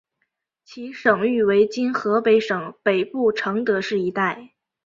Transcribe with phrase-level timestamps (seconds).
[0.63, 4.55] 其省域为今河北省北部承德市一带。